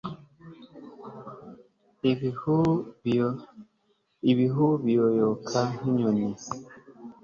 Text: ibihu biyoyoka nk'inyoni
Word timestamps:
ibihu 4.31 4.67
biyoyoka 4.83 5.59
nk'inyoni 5.75 6.27